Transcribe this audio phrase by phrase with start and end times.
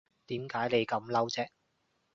[0.25, 1.47] 點解你咁嬲啫